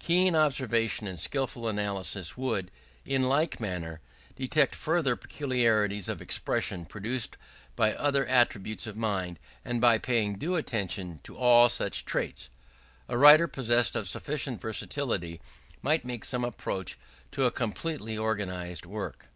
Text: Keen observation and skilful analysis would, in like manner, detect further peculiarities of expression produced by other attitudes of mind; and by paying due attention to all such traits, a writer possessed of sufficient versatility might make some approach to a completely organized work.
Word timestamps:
Keen 0.00 0.34
observation 0.34 1.06
and 1.06 1.16
skilful 1.16 1.68
analysis 1.68 2.36
would, 2.36 2.72
in 3.04 3.28
like 3.28 3.60
manner, 3.60 4.00
detect 4.34 4.74
further 4.74 5.14
peculiarities 5.14 6.08
of 6.08 6.20
expression 6.20 6.84
produced 6.86 7.36
by 7.76 7.94
other 7.94 8.26
attitudes 8.26 8.88
of 8.88 8.96
mind; 8.96 9.38
and 9.64 9.80
by 9.80 9.96
paying 9.98 10.38
due 10.38 10.56
attention 10.56 11.20
to 11.22 11.36
all 11.38 11.68
such 11.68 12.04
traits, 12.04 12.48
a 13.08 13.16
writer 13.16 13.46
possessed 13.46 13.94
of 13.94 14.08
sufficient 14.08 14.60
versatility 14.60 15.40
might 15.82 16.04
make 16.04 16.24
some 16.24 16.44
approach 16.44 16.98
to 17.30 17.44
a 17.44 17.52
completely 17.52 18.18
organized 18.18 18.86
work. 18.86 19.26